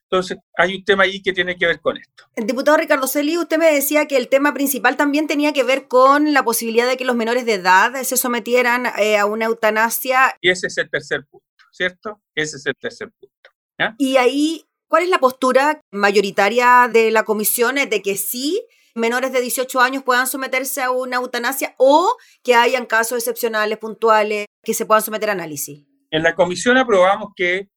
Entonces, 0.09 0.37
hay 0.57 0.75
un 0.75 0.85
tema 0.85 1.03
ahí 1.03 1.21
que 1.21 1.33
tiene 1.33 1.57
que 1.57 1.67
ver 1.67 1.81
con 1.81 1.97
esto. 1.97 2.23
El 2.33 2.47
diputado 2.47 2.77
Ricardo 2.77 3.07
Celi, 3.07 3.37
usted 3.37 3.57
me 3.57 3.69
decía 3.73 4.07
que 4.07 4.15
el 4.15 4.29
tema 4.29 4.53
principal 4.53 4.95
también 4.95 5.27
tenía 5.27 5.51
que 5.51 5.63
ver 5.63 5.89
con 5.89 6.33
la 6.33 6.43
posibilidad 6.43 6.87
de 6.87 6.95
que 6.95 7.03
los 7.03 7.17
menores 7.17 7.45
de 7.45 7.55
edad 7.55 7.93
se 8.03 8.15
sometieran 8.15 8.85
eh, 8.99 9.17
a 9.17 9.25
una 9.25 9.45
eutanasia. 9.45 10.33
Y 10.39 10.49
ese 10.49 10.67
es 10.67 10.77
el 10.77 10.89
tercer 10.89 11.25
punto, 11.29 11.45
¿cierto? 11.71 12.21
Ese 12.35 12.55
es 12.55 12.65
el 12.65 12.75
tercer 12.79 13.11
punto. 13.19 13.49
Y 13.97 14.15
ahí, 14.15 14.63
¿cuál 14.87 15.03
es 15.03 15.09
la 15.09 15.19
postura 15.19 15.81
mayoritaria 15.91 16.89
de 16.91 17.11
la 17.11 17.23
comisión? 17.23 17.75
de 17.75 18.01
que 18.01 18.15
sí 18.15 18.65
menores 18.97 19.31
de 19.31 19.41
18 19.41 19.79
años 19.79 20.03
puedan 20.03 20.27
someterse 20.27 20.81
a 20.81 20.91
una 20.91 21.17
eutanasia 21.17 21.75
o 21.77 22.17
que 22.43 22.55
hayan 22.55 22.85
casos 22.85 23.19
excepcionales, 23.19 23.77
puntuales, 23.77 24.47
que 24.63 24.73
se 24.73 24.85
puedan 24.85 25.03
someter 25.03 25.29
a 25.29 25.33
análisis? 25.33 25.85
En 26.09 26.23
la 26.23 26.35
comisión 26.35 26.77
aprobamos 26.77 27.29
que 27.35 27.69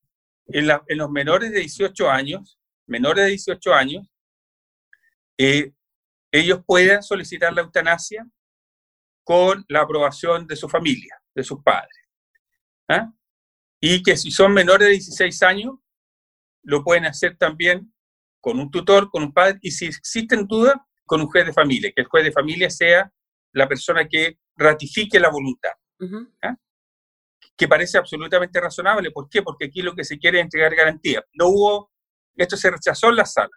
en, 0.47 0.67
los 0.67 1.11
menores 1.11 1.53
de 1.53 1.61
18 1.61 2.11
años, 2.11 2.59
menores 2.87 3.25
de 3.25 3.31
18 3.31 3.75
años, 3.75 4.11
eh, 5.39 5.73
ellos 6.33 6.61
puedan 6.67 7.03
solicitar 7.03 7.53
la 7.53 7.63
eutanasia 7.63 8.27
con 9.23 9.65
la 9.69 9.83
aprobación 9.83 10.47
de 10.47 10.57
su 10.57 10.69
familia, 10.69 11.21
de 11.35 11.45
sus 11.45 11.63
padres. 11.63 11.97
¿ah? 12.89 13.13
Y 13.81 14.03
que 14.03 14.17
si 14.17 14.31
son 14.31 14.53
menores 14.53 14.89
de 14.89 14.93
16 14.95 15.43
años, 15.43 15.75
lo 16.63 16.83
pueden 16.83 17.05
hacer 17.05 17.37
también 17.37 17.93
con 18.41 18.59
un 18.59 18.71
tutor, 18.71 19.11
con 19.11 19.23
un 19.23 19.33
padre, 19.33 19.59
y 19.61 19.71
si 19.71 19.87
existen 19.87 20.47
dudas, 20.47 20.77
con 21.11 21.21
un 21.21 21.27
juez 21.27 21.45
de 21.45 21.53
familia, 21.53 21.91
que 21.93 22.03
el 22.03 22.07
juez 22.07 22.23
de 22.23 22.31
familia 22.31 22.71
sea 22.71 23.13
la 23.53 23.67
persona 23.67 24.07
que 24.07 24.39
ratifique 24.57 25.19
la 25.19 25.29
voluntad. 25.29 25.73
¿ah? 26.41 26.55
Que 27.57 27.67
parece 27.67 27.99
absolutamente 27.99 28.61
razonable. 28.61 29.11
¿Por 29.11 29.29
qué? 29.29 29.43
Porque 29.43 29.65
aquí 29.65 29.83
lo 29.83 29.93
que 29.93 30.05
se 30.05 30.19
quiere 30.19 30.39
es 30.39 30.45
entregar 30.45 30.73
garantía. 30.73 31.25
No 31.33 31.49
hubo, 31.49 31.91
esto 32.37 32.57
se 32.57 32.71
rechazó 32.71 33.09
en 33.09 33.17
la 33.17 33.25
sala. 33.25 33.51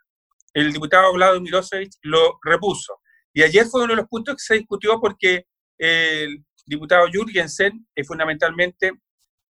El 0.52 0.74
diputado 0.74 1.14
Vlado 1.14 1.40
Milosevic 1.40 1.92
lo 2.02 2.40
repuso. 2.42 3.00
Y 3.32 3.44
ayer 3.44 3.68
fue 3.68 3.84
uno 3.84 3.94
de 3.94 3.98
los 3.98 4.10
puntos 4.10 4.34
que 4.34 4.44
se 4.44 4.56
discutió 4.56 5.00
porque 5.00 5.46
el 5.78 6.44
diputado 6.66 7.06
Jürgensen, 7.06 7.88
eh, 7.94 8.04
fundamentalmente, 8.04 8.94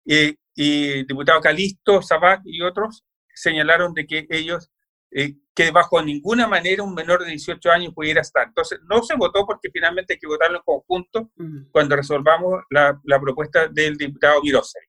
eh, 0.06 0.36
y 0.54 0.88
el 0.88 1.06
diputado 1.06 1.38
Calisto, 1.42 2.00
Sabac 2.00 2.40
y 2.46 2.62
otros 2.62 3.04
señalaron 3.34 3.92
de 3.92 4.06
que 4.06 4.26
ellos 4.30 4.70
eh, 5.12 5.34
que 5.54 5.70
bajo 5.72 6.00
ninguna 6.00 6.46
manera 6.46 6.82
un 6.82 6.94
menor 6.94 7.24
de 7.24 7.30
18 7.30 7.70
años 7.70 7.92
pudiera 7.94 8.20
estar. 8.20 8.46
Entonces, 8.46 8.78
no 8.88 9.02
se 9.02 9.16
votó 9.16 9.44
porque 9.44 9.68
finalmente 9.72 10.14
hay 10.14 10.18
que 10.18 10.26
votarlo 10.26 10.58
en 10.58 10.62
conjunto 10.64 11.30
cuando 11.72 11.96
resolvamos 11.96 12.62
la, 12.70 12.98
propuesta 13.20 13.66
del 13.68 13.96
diputado 13.96 14.40
Mirosevic. 14.42 14.88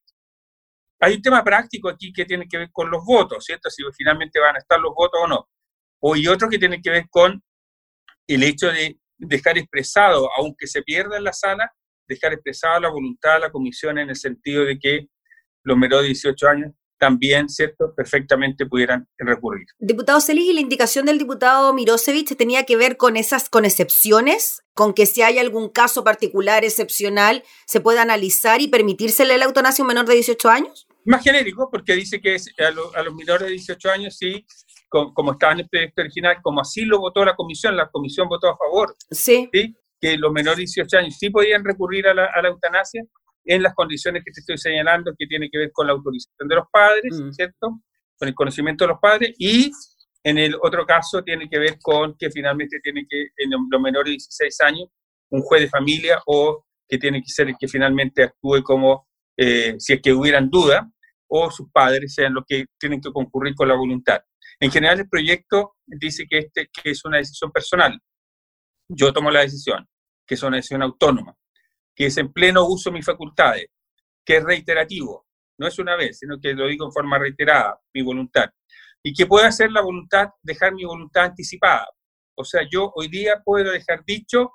hay 0.99 1.15
un 1.15 1.21
tema 1.21 1.43
práctico 1.43 1.89
aquí 1.89 2.13
que 2.13 2.25
tiene 2.25 2.47
que 2.47 2.59
ver 2.59 2.69
con 2.71 2.89
los 2.91 3.03
votos, 3.03 3.43
¿cierto? 3.43 3.69
Si 3.69 3.83
finalmente 3.97 4.39
van 4.39 4.55
a 4.55 4.59
estar 4.59 4.79
los 4.79 4.93
votos 4.93 5.19
o 5.23 5.27
no. 5.27 5.49
O 5.99 6.15
y 6.15 6.27
otro 6.27 6.49
que 6.49 6.59
tiene 6.59 6.81
que 6.81 6.91
ver 6.91 7.05
con 7.09 7.43
el 8.27 8.43
hecho 8.43 8.71
de 8.71 8.99
dejar 9.17 9.57
expresado, 9.57 10.29
aunque 10.37 10.67
se 10.67 10.83
pierda 10.83 11.17
en 11.17 11.23
la 11.23 11.33
sala, 11.33 11.71
dejar 12.07 12.33
expresada 12.33 12.79
la 12.79 12.89
voluntad 12.89 13.35
de 13.35 13.39
la 13.41 13.51
comisión 13.51 13.97
en 13.97 14.09
el 14.09 14.15
sentido 14.15 14.65
de 14.65 14.77
que 14.77 15.07
los 15.63 15.77
menores 15.77 16.03
de 16.03 16.09
18 16.09 16.47
años 16.47 16.71
también, 17.01 17.49
¿cierto?, 17.49 17.95
perfectamente 17.95 18.67
pudieran 18.67 19.07
recurrir. 19.17 19.65
Diputado 19.79 20.21
Celis, 20.21 20.51
y 20.51 20.53
la 20.53 20.61
indicación 20.61 21.07
del 21.07 21.17
diputado 21.17 21.73
Mirosevich 21.73 22.37
tenía 22.37 22.63
que 22.63 22.75
ver 22.77 22.95
con 22.95 23.17
esas, 23.17 23.49
con 23.49 23.65
excepciones, 23.65 24.61
con 24.75 24.93
que 24.93 25.07
si 25.07 25.23
hay 25.23 25.39
algún 25.39 25.69
caso 25.69 26.03
particular 26.03 26.63
excepcional, 26.63 27.43
se 27.65 27.81
pueda 27.81 28.03
analizar 28.03 28.61
y 28.61 28.67
permitírsele 28.67 29.39
la 29.39 29.45
eutanasia 29.45 29.81
a 29.81 29.83
un 29.85 29.87
menor 29.87 30.05
de 30.05 30.13
18 30.13 30.47
años? 30.47 30.87
Más 31.03 31.23
genérico, 31.23 31.71
porque 31.71 31.95
dice 31.95 32.21
que 32.21 32.35
es 32.35 32.53
a, 32.59 32.69
los 32.69 33.15
menores 33.15 33.47
de 33.47 33.53
18 33.53 33.89
años 33.89 34.15
sí, 34.15 34.45
como, 34.87 35.31
estaba 35.31 35.53
en 35.53 35.61
el 35.61 35.69
proyecto 35.69 36.01
original, 36.01 36.37
como 36.43 36.61
así 36.61 36.85
lo 36.85 36.99
votó 36.99 37.25
la 37.25 37.35
comisión, 37.35 37.75
la 37.75 37.89
comisión 37.89 38.29
votó 38.29 38.47
a 38.49 38.57
favor. 38.57 38.95
Sí. 39.09 39.49
Que 39.99 40.17
los 40.19 40.31
menores 40.31 40.57
de 40.57 40.83
18 40.83 40.97
años 40.99 41.15
sí 41.17 41.31
podían 41.31 41.65
recurrir 41.65 42.07
a 42.07 42.13
la, 42.13 42.25
a 42.25 42.43
la 42.43 42.49
eutanasia, 42.49 43.03
en 43.45 43.63
las 43.63 43.73
condiciones 43.73 44.23
que 44.23 44.31
te 44.31 44.41
estoy 44.41 44.57
señalando, 44.57 45.13
que 45.17 45.27
tiene 45.27 45.49
que 45.49 45.57
ver 45.57 45.71
con 45.71 45.87
la 45.87 45.93
autorización 45.93 46.47
de 46.47 46.55
los 46.55 46.65
padres, 46.71 47.19
mm. 47.19 47.31
¿cierto? 47.31 47.81
Con 48.17 48.27
el 48.27 48.35
conocimiento 48.35 48.83
de 48.83 48.89
los 48.89 48.99
padres 48.99 49.35
y 49.37 49.71
en 50.23 50.37
el 50.37 50.55
otro 50.61 50.85
caso 50.85 51.23
tiene 51.23 51.49
que 51.49 51.57
ver 51.57 51.79
con 51.81 52.15
que 52.17 52.29
finalmente 52.29 52.79
tiene 52.81 53.05
que, 53.09 53.29
en 53.37 53.51
los 53.51 53.81
menores 53.81 54.05
de 54.05 54.11
16 54.11 54.61
años, 54.61 54.89
un 55.29 55.41
juez 55.41 55.63
de 55.63 55.69
familia 55.69 56.21
o 56.27 56.63
que 56.87 56.97
tiene 56.97 57.21
que 57.21 57.29
ser 57.29 57.47
el 57.47 57.55
que 57.59 57.67
finalmente 57.67 58.23
actúe 58.23 58.61
como, 58.63 59.07
eh, 59.37 59.75
si 59.79 59.93
es 59.93 60.01
que 60.01 60.13
hubieran 60.13 60.49
duda, 60.49 60.91
o 61.27 61.49
sus 61.49 61.71
padres 61.71 62.13
sean 62.13 62.33
los 62.33 62.43
que 62.45 62.65
tienen 62.77 63.01
que 63.01 63.11
concurrir 63.11 63.55
con 63.55 63.67
la 63.67 63.75
voluntad. 63.75 64.19
En 64.59 64.69
general, 64.69 64.99
el 64.99 65.09
proyecto 65.09 65.75
dice 65.85 66.25
que, 66.29 66.39
este, 66.39 66.69
que 66.71 66.91
es 66.91 67.03
una 67.05 67.17
decisión 67.17 67.51
personal. 67.51 67.97
Yo 68.89 69.13
tomo 69.13 69.31
la 69.31 69.39
decisión, 69.39 69.87
que 70.27 70.35
es 70.35 70.43
una 70.43 70.57
decisión 70.57 70.83
autónoma 70.83 71.33
que 71.95 72.07
es 72.07 72.17
en 72.17 72.31
pleno 72.31 72.65
uso 72.67 72.89
de 72.89 72.95
mis 72.95 73.05
facultades, 73.05 73.67
que 74.25 74.37
es 74.37 74.43
reiterativo, 74.43 75.25
no 75.57 75.67
es 75.67 75.77
una 75.79 75.95
vez, 75.95 76.19
sino 76.19 76.39
que 76.39 76.53
lo 76.53 76.67
digo 76.67 76.85
en 76.85 76.91
forma 76.91 77.19
reiterada, 77.19 77.79
mi 77.93 78.01
voluntad, 78.01 78.49
y 79.03 79.13
que 79.13 79.25
puede 79.25 79.47
hacer 79.47 79.71
la 79.71 79.81
voluntad, 79.81 80.29
dejar 80.41 80.73
mi 80.73 80.85
voluntad 80.85 81.25
anticipada. 81.25 81.87
O 82.35 82.43
sea, 82.43 82.61
yo 82.69 82.91
hoy 82.95 83.07
día 83.09 83.41
puedo 83.43 83.71
dejar 83.71 84.03
dicho, 84.05 84.51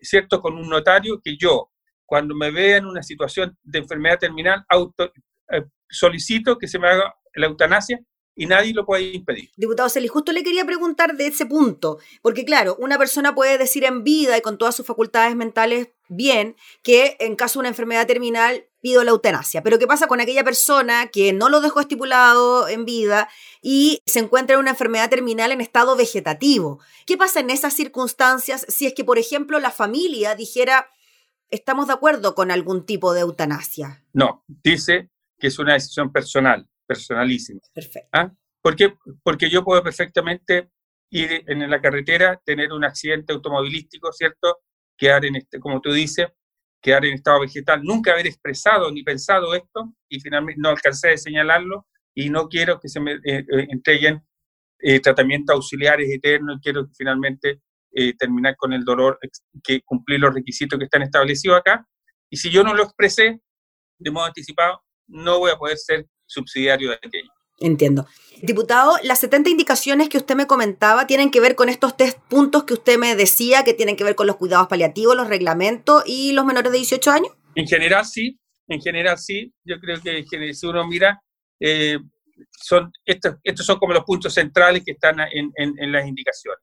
¿cierto?, 0.00 0.40
con 0.40 0.54
un 0.54 0.68
notario 0.68 1.20
que 1.22 1.36
yo, 1.36 1.70
cuando 2.06 2.34
me 2.34 2.50
vea 2.50 2.78
en 2.78 2.86
una 2.86 3.02
situación 3.02 3.56
de 3.62 3.80
enfermedad 3.80 4.18
terminal, 4.18 4.64
auto, 4.68 5.12
eh, 5.52 5.64
solicito 5.88 6.56
que 6.56 6.66
se 6.66 6.78
me 6.78 6.88
haga 6.88 7.14
la 7.34 7.46
eutanasia 7.46 8.00
y 8.38 8.46
nadie 8.46 8.72
lo 8.72 8.86
puede 8.86 9.02
impedir. 9.12 9.50
Diputado 9.56 9.88
Celis, 9.88 10.12
justo 10.12 10.30
le 10.30 10.44
quería 10.44 10.64
preguntar 10.64 11.16
de 11.16 11.26
ese 11.26 11.44
punto, 11.44 11.98
porque 12.22 12.44
claro, 12.44 12.76
una 12.78 12.96
persona 12.96 13.34
puede 13.34 13.58
decir 13.58 13.82
en 13.84 14.04
vida 14.04 14.38
y 14.38 14.40
con 14.42 14.58
todas 14.58 14.76
sus 14.76 14.86
facultades 14.86 15.34
mentales 15.34 15.88
bien 16.08 16.54
que 16.84 17.16
en 17.18 17.34
caso 17.34 17.58
de 17.58 17.62
una 17.62 17.68
enfermedad 17.70 18.06
terminal 18.06 18.64
pido 18.80 19.02
la 19.02 19.10
eutanasia, 19.10 19.64
pero 19.64 19.80
¿qué 19.80 19.88
pasa 19.88 20.06
con 20.06 20.20
aquella 20.20 20.44
persona 20.44 21.08
que 21.08 21.32
no 21.32 21.48
lo 21.48 21.60
dejó 21.60 21.80
estipulado 21.80 22.68
en 22.68 22.84
vida 22.84 23.28
y 23.60 24.00
se 24.06 24.20
encuentra 24.20 24.54
en 24.54 24.60
una 24.60 24.70
enfermedad 24.70 25.10
terminal 25.10 25.50
en 25.50 25.60
estado 25.60 25.96
vegetativo? 25.96 26.78
¿Qué 27.06 27.16
pasa 27.16 27.40
en 27.40 27.50
esas 27.50 27.74
circunstancias 27.74 28.64
si 28.68 28.86
es 28.86 28.94
que, 28.94 29.02
por 29.02 29.18
ejemplo, 29.18 29.58
la 29.58 29.72
familia 29.72 30.36
dijera, 30.36 30.92
estamos 31.50 31.88
de 31.88 31.94
acuerdo 31.94 32.36
con 32.36 32.52
algún 32.52 32.86
tipo 32.86 33.14
de 33.14 33.22
eutanasia? 33.22 34.04
No, 34.12 34.44
dice 34.46 35.10
que 35.40 35.48
es 35.48 35.58
una 35.58 35.74
decisión 35.74 36.12
personal 36.12 36.68
personalísimo. 36.88 37.60
Perfecto. 37.72 38.08
¿Ah? 38.12 38.32
Porque 38.62 39.50
yo 39.50 39.62
puedo 39.62 39.82
perfectamente 39.82 40.70
ir 41.10 41.44
en 41.46 41.70
la 41.70 41.80
carretera, 41.80 42.40
tener 42.44 42.72
un 42.72 42.84
accidente 42.84 43.32
automovilístico, 43.32 44.12
¿cierto? 44.12 44.58
Quedar 44.96 45.24
en 45.24 45.36
este, 45.36 45.60
como 45.60 45.80
tú 45.80 45.92
dices, 45.92 46.26
quedar 46.80 47.04
en 47.04 47.14
estado 47.14 47.40
vegetal, 47.40 47.82
nunca 47.82 48.12
haber 48.12 48.26
expresado 48.26 48.90
ni 48.90 49.02
pensado 49.02 49.54
esto 49.54 49.94
y 50.08 50.20
finalmente 50.20 50.60
no 50.60 50.70
alcancé 50.70 51.08
de 51.08 51.18
señalarlo 51.18 51.86
y 52.14 52.30
no 52.30 52.48
quiero 52.48 52.80
que 52.80 52.88
se 52.88 53.00
me 53.00 53.12
eh, 53.12 53.20
eh, 53.24 53.66
entreguen 53.70 54.22
eh, 54.80 55.00
tratamientos 55.00 55.54
auxiliares 55.54 56.08
eternos, 56.10 56.58
quiero 56.62 56.88
finalmente 56.96 57.60
terminar 58.16 58.54
con 58.56 58.72
el 58.72 58.84
dolor, 58.84 59.18
que 59.64 59.80
cumplir 59.80 60.20
los 60.20 60.32
requisitos 60.32 60.78
que 60.78 60.84
están 60.84 61.02
establecidos 61.02 61.58
acá. 61.58 61.84
Y 62.30 62.36
si 62.36 62.48
yo 62.48 62.62
no 62.62 62.72
lo 62.72 62.84
expresé 62.84 63.40
de 63.98 64.10
modo 64.12 64.26
anticipado, 64.26 64.84
no 65.08 65.40
voy 65.40 65.50
a 65.50 65.56
poder 65.56 65.78
ser 65.78 66.06
subsidiario 66.28 66.90
de 66.90 66.94
aquello. 66.96 67.30
Entiendo. 67.60 68.06
Diputado, 68.40 68.96
las 69.02 69.18
70 69.18 69.50
indicaciones 69.50 70.08
que 70.08 70.16
usted 70.16 70.36
me 70.36 70.46
comentaba 70.46 71.08
tienen 71.08 71.30
que 71.30 71.40
ver 71.40 71.56
con 71.56 71.68
estos 71.68 71.96
tres 71.96 72.14
puntos 72.14 72.64
que 72.64 72.74
usted 72.74 72.96
me 72.98 73.16
decía, 73.16 73.64
que 73.64 73.74
tienen 73.74 73.96
que 73.96 74.04
ver 74.04 74.14
con 74.14 74.28
los 74.28 74.36
cuidados 74.36 74.68
paliativos, 74.68 75.16
los 75.16 75.28
reglamentos 75.28 76.04
y 76.06 76.32
los 76.32 76.44
menores 76.44 76.70
de 76.70 76.78
18 76.78 77.10
años. 77.10 77.32
En 77.56 77.66
general 77.66 78.04
sí, 78.04 78.38
en 78.68 78.80
general 78.80 79.18
sí. 79.18 79.52
Yo 79.64 79.80
creo 79.80 80.00
que 80.00 80.54
si 80.54 80.66
uno 80.66 80.86
mira, 80.86 81.20
eh, 81.58 81.98
son, 82.52 82.92
estos, 83.04 83.36
estos 83.42 83.66
son 83.66 83.78
como 83.78 83.92
los 83.92 84.04
puntos 84.04 84.32
centrales 84.32 84.84
que 84.84 84.92
están 84.92 85.18
en, 85.32 85.50
en, 85.56 85.92
las 85.92 86.06
indicaciones. 86.06 86.60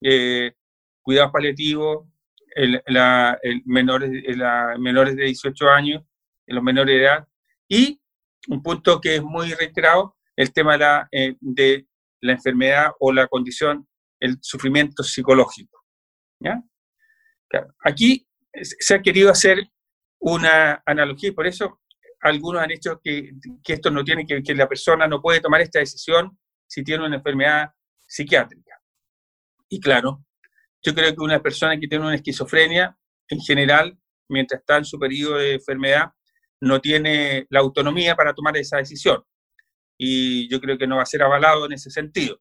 Eh, 0.00 0.52
cuidados 1.00 1.32
paliativos, 1.32 2.06
el, 2.54 2.80
la, 2.86 3.38
el 3.42 3.62
menores, 3.64 4.10
la, 4.36 4.76
menores 4.78 5.16
de 5.16 5.24
18 5.24 5.68
años, 5.68 6.02
los 6.46 6.62
menores 6.62 6.94
de 6.94 7.02
edad, 7.02 7.28
y 7.68 8.01
un 8.48 8.62
punto 8.62 9.00
que 9.00 9.16
es 9.16 9.22
muy 9.22 9.52
reiterado, 9.54 10.16
el 10.36 10.52
tema 10.52 10.72
de 10.72 10.78
la, 10.78 11.08
eh, 11.12 11.36
de 11.40 11.86
la 12.20 12.32
enfermedad 12.32 12.92
o 13.00 13.12
la 13.12 13.26
condición, 13.26 13.86
el 14.20 14.38
sufrimiento 14.40 15.02
psicológico. 15.02 15.80
Aquí 17.84 18.26
se 18.52 18.94
ha 18.94 19.02
querido 19.02 19.30
hacer 19.30 19.70
una 20.18 20.82
analogía 20.86 21.28
y 21.28 21.32
por 21.32 21.46
eso 21.46 21.80
algunos 22.20 22.62
han 22.62 22.70
hecho 22.70 23.00
que, 23.02 23.32
que 23.62 23.74
esto 23.74 23.90
no 23.90 24.04
tiene 24.04 24.26
que 24.26 24.42
que 24.42 24.54
la 24.54 24.68
persona 24.68 25.06
no 25.06 25.20
puede 25.20 25.40
tomar 25.40 25.60
esta 25.60 25.80
decisión 25.80 26.38
si 26.66 26.82
tiene 26.82 27.04
una 27.04 27.16
enfermedad 27.16 27.70
psiquiátrica. 28.06 28.80
Y 29.68 29.80
claro, 29.80 30.24
yo 30.82 30.94
creo 30.94 31.14
que 31.14 31.20
una 31.20 31.40
persona 31.40 31.78
que 31.78 31.88
tiene 31.88 32.04
una 32.04 32.14
esquizofrenia, 32.14 32.96
en 33.28 33.40
general, 33.40 33.98
mientras 34.28 34.60
está 34.60 34.78
en 34.78 34.84
su 34.84 34.98
periodo 34.98 35.36
de 35.36 35.54
enfermedad, 35.54 36.12
no 36.62 36.80
tiene 36.80 37.46
la 37.50 37.60
autonomía 37.60 38.14
para 38.14 38.32
tomar 38.34 38.56
esa 38.56 38.76
decisión. 38.76 39.22
Y 39.98 40.48
yo 40.48 40.60
creo 40.60 40.78
que 40.78 40.86
no 40.86 40.96
va 40.96 41.02
a 41.02 41.06
ser 41.06 41.22
avalado 41.22 41.66
en 41.66 41.72
ese 41.72 41.90
sentido. 41.90 42.40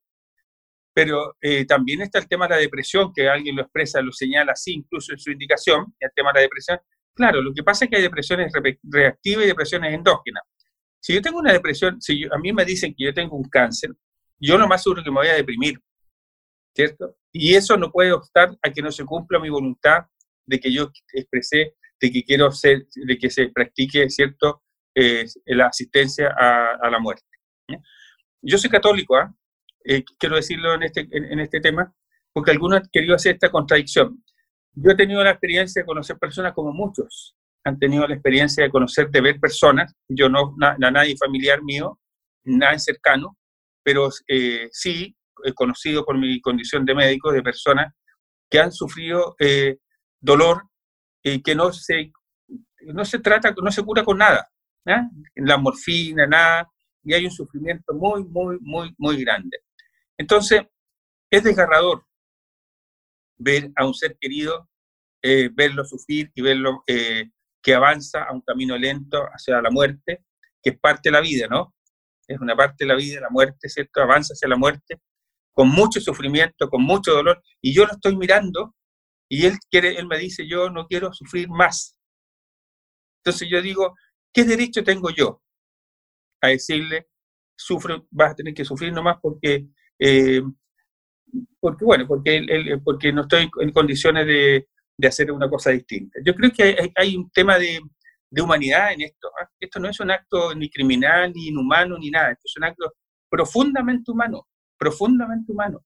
Pero 0.93 1.37
eh, 1.41 1.65
también 1.65 2.01
está 2.01 2.19
el 2.19 2.27
tema 2.27 2.47
de 2.47 2.55
la 2.55 2.61
depresión, 2.61 3.11
que 3.15 3.27
alguien 3.27 3.55
lo 3.55 3.63
expresa, 3.63 4.01
lo 4.01 4.11
señala 4.11 4.51
así 4.51 4.73
incluso 4.73 5.11
en 5.11 5.19
su 5.19 5.31
indicación, 5.31 5.95
el 5.99 6.11
tema 6.15 6.31
de 6.31 6.39
la 6.39 6.41
depresión. 6.41 6.79
Claro, 7.15 7.41
lo 7.41 7.51
que 7.53 7.63
pasa 7.63 7.85
es 7.85 7.89
que 7.89 7.97
hay 7.97 8.03
depresiones 8.03 8.51
reactivas 8.83 9.43
y 9.43 9.47
depresiones 9.47 9.93
endógenas. 9.93 10.43
Si 10.99 11.15
yo 11.15 11.21
tengo 11.21 11.39
una 11.39 11.53
depresión, 11.53 11.99
si 11.99 12.23
a 12.25 12.37
mí 12.37 12.53
me 12.53 12.63
dicen 12.63 12.93
que 12.95 13.05
yo 13.05 13.13
tengo 13.13 13.35
un 13.35 13.49
cáncer, 13.49 13.91
yo 14.39 14.57
lo 14.57 14.67
más 14.67 14.83
seguro 14.83 15.03
que 15.03 15.09
me 15.09 15.17
voy 15.17 15.27
a 15.29 15.33
deprimir, 15.33 15.79
¿cierto? 16.75 17.17
Y 17.31 17.55
eso 17.55 17.75
no 17.75 17.91
puede 17.91 18.11
obstar 18.11 18.55
a 18.61 18.71
que 18.71 18.83
no 18.83 18.91
se 18.91 19.03
cumpla 19.03 19.39
mi 19.39 19.49
voluntad 19.49 20.05
de 20.45 20.59
que 20.59 20.71
yo 20.71 20.91
expresé 21.13 21.75
de 22.01 22.11
que 22.11 22.23
quiero 22.23 22.51
ser, 22.51 22.87
de 22.95 23.17
que 23.17 23.29
se 23.29 23.49
practique, 23.49 24.09
¿cierto?, 24.09 24.63
eh, 24.95 25.25
la 25.45 25.67
asistencia 25.67 26.35
a, 26.37 26.89
la 26.89 26.99
muerte. 26.99 27.25
Yo 28.41 28.57
soy 28.57 28.69
católico, 28.69 29.15
¿ah? 29.15 29.33
eh, 29.85 30.03
quiero 30.17 30.35
decirlo 30.35 30.73
en 30.73 30.83
este, 30.83 31.07
en, 31.11 31.39
este 31.39 31.61
tema, 31.61 31.93
porque 32.33 32.51
algunos 32.51 32.81
han 32.81 32.89
querido 32.91 33.15
hacer 33.15 33.35
esta 33.35 33.49
contradicción. 33.49 34.21
Yo 34.73 34.91
he 34.91 34.95
tenido 34.95 35.23
la 35.23 35.31
experiencia 35.31 35.81
de 35.81 35.85
conocer 35.85 36.17
personas 36.17 36.53
como 36.53 36.73
muchos 36.73 37.35
han 37.63 37.77
tenido 37.77 38.07
la 38.07 38.15
experiencia 38.15 38.63
de 38.63 38.71
conocer, 38.71 39.11
de 39.11 39.21
ver 39.21 39.39
personas, 39.39 39.93
yo 40.09 40.29
no, 40.29 40.55
a 40.61 40.91
nadie 40.91 41.15
familiar 41.15 41.61
mío, 41.61 41.99
nadie 42.43 42.79
cercano, 42.79 43.37
pero 43.83 44.09
eh, 44.27 44.67
sí 44.71 45.15
he 45.43 45.53
conocido 45.53 46.03
por 46.03 46.17
mi 46.17 46.41
condición 46.41 46.85
de 46.85 46.95
médico 46.95 47.31
de 47.31 47.43
personas 47.43 47.93
que 48.49 48.59
han 48.59 48.71
sufrido 48.71 49.35
dolor 50.19 50.70
y 51.23 51.41
que 51.41 51.55
no 51.55 51.71
se, 51.71 52.11
no 52.81 53.05
se 53.05 53.19
trata, 53.19 53.53
no 53.61 53.71
se 53.71 53.83
cura 53.83 54.03
con 54.03 54.17
nada, 54.17 54.49
la 55.35 55.57
morfina, 55.57 56.25
nada, 56.25 56.69
y 57.03 57.13
hay 57.13 57.25
un 57.25 57.31
sufrimiento 57.31 57.93
muy, 57.93 58.23
muy, 58.23 58.57
muy, 58.61 58.93
muy 58.97 59.23
grande. 59.23 59.59
Entonces, 60.17 60.61
es 61.29 61.43
desgarrador 61.43 62.05
ver 63.37 63.71
a 63.75 63.85
un 63.85 63.93
ser 63.93 64.17
querido, 64.19 64.69
eh, 65.21 65.49
verlo 65.53 65.83
sufrir 65.85 66.31
y 66.35 66.41
verlo 66.41 66.83
eh, 66.87 67.29
que 67.61 67.73
avanza 67.73 68.23
a 68.23 68.33
un 68.33 68.41
camino 68.41 68.77
lento 68.77 69.23
hacia 69.23 69.61
la 69.61 69.69
muerte, 69.69 70.25
que 70.61 70.71
es 70.71 70.79
parte 70.79 71.09
de 71.09 71.13
la 71.13 71.21
vida, 71.21 71.47
¿no? 71.47 71.73
Es 72.27 72.39
una 72.39 72.55
parte 72.55 72.85
de 72.85 72.87
la 72.87 72.95
vida, 72.95 73.19
la 73.19 73.29
muerte, 73.29 73.69
¿cierto? 73.69 74.01
Avanza 74.01 74.33
hacia 74.33 74.47
la 74.47 74.57
muerte, 74.57 75.01
con 75.51 75.69
mucho 75.69 75.99
sufrimiento, 75.99 76.69
con 76.69 76.83
mucho 76.83 77.13
dolor, 77.13 77.41
y 77.61 77.73
yo 77.73 77.85
lo 77.85 77.93
estoy 77.93 78.15
mirando 78.15 78.75
y 79.33 79.45
él, 79.45 79.57
me 80.07 80.17
dice, 80.17 80.45
yo 80.45 80.69
no 80.69 80.87
quiero 80.87 81.13
sufrir 81.13 81.47
más. 81.47 81.97
Entonces 83.23 83.47
yo 83.49 83.61
digo, 83.61 83.95
¿qué 84.33 84.43
derecho 84.43 84.83
tengo 84.83 85.09
yo 85.09 85.41
a 86.41 86.49
decirle, 86.49 87.07
sufre, 87.55 88.03
vas 88.09 88.31
a 88.31 88.35
tener 88.35 88.53
que 88.53 88.65
sufrir 88.65 88.91
nomás 88.91 89.19
porque, 89.21 89.67
eh, 89.97 90.41
porque 91.61 91.85
bueno, 91.85 92.05
porque, 92.07 92.45
porque 92.83 93.13
no 93.13 93.21
estoy 93.21 93.49
en 93.61 93.71
condiciones 93.71 94.27
de, 94.27 94.67
hacer 95.07 95.31
una 95.31 95.49
cosa 95.49 95.71
distinta. 95.71 96.19
Yo 96.25 96.35
creo 96.35 96.51
que 96.51 96.91
hay, 96.93 97.15
un 97.15 97.31
tema 97.31 97.57
de, 97.57 97.79
humanidad 98.37 98.91
en 98.91 99.03
esto. 99.03 99.29
¿ah? 99.41 99.49
Esto 99.61 99.79
no 99.79 99.87
es 99.87 99.99
un 100.01 100.11
acto 100.11 100.53
ni 100.55 100.69
criminal, 100.69 101.31
ni 101.33 101.47
inhumano, 101.47 101.97
ni 101.97 102.11
nada. 102.11 102.33
Esto 102.33 102.43
es 102.47 102.57
un 102.57 102.65
acto 102.65 102.93
profundamente 103.29 104.11
humano, 104.11 104.49
profundamente 104.77 105.53
humano. 105.53 105.85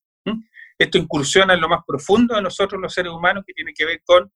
Esto 0.78 0.98
incursiona 0.98 1.54
en 1.54 1.60
lo 1.60 1.68
más 1.68 1.80
profundo 1.86 2.34
de 2.34 2.42
nosotros 2.42 2.80
los 2.80 2.92
seres 2.92 3.12
humanos 3.12 3.44
que 3.46 3.54
tiene 3.54 3.72
que 3.74 3.84
ver 3.84 4.02
con 4.04 4.30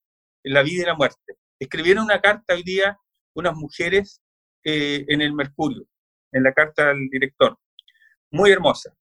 la 0.44 0.62
vida 0.62 0.82
y 0.82 0.86
la 0.86 0.94
muerte. 0.94 1.36
Escribieron 1.58 2.04
una 2.04 2.20
carta 2.20 2.54
hoy 2.54 2.62
día 2.62 2.96
unas 3.34 3.54
mujeres 3.54 4.20
eh, 4.64 5.04
en 5.08 5.20
el 5.20 5.32
Mercurio, 5.32 5.84
en 6.32 6.42
la 6.42 6.52
carta 6.52 6.88
del 6.88 7.08
director. 7.10 7.58
Muy 8.30 8.50
hermosa. 8.50 8.94